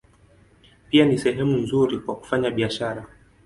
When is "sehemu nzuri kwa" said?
1.17-2.15